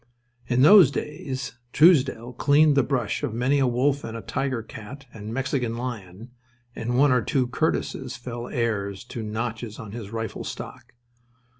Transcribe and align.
In 0.47 0.63
those 0.63 0.89
days 0.89 1.59
Truesdell 1.73 2.33
cleaned 2.39 2.73
the 2.75 2.81
brush 2.81 3.21
of 3.21 3.35
many 3.35 3.59
a 3.59 3.67
wolf 3.67 4.03
and 4.03 4.27
tiger 4.27 4.63
cat 4.63 5.05
and 5.13 5.31
Mexican 5.31 5.77
lion; 5.77 6.31
and 6.75 6.97
one 6.97 7.11
or 7.11 7.21
two 7.21 7.45
Curtises 7.45 8.17
fell 8.17 8.47
heirs 8.47 9.03
to 9.03 9.21
notches 9.21 9.77
on 9.77 9.91
his 9.91 10.09
rifle 10.09 10.43
stock. 10.43 10.95